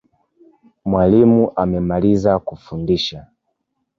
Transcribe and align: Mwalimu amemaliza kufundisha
Mwalimu 0.89 1.41
amemaliza 1.61 2.31
kufundisha 2.47 3.19